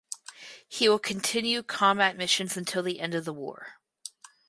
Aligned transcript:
He 0.67 0.89
will 0.89 0.97
continue 0.97 1.61
combat 1.61 2.17
missions 2.17 2.57
until 2.57 2.81
the 2.81 2.99
end 3.01 3.13
of 3.13 3.23
the 3.23 3.33
war. 3.33 3.75